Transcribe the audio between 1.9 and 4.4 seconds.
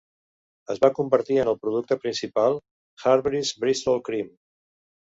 principal: Harveys Bristol Cream.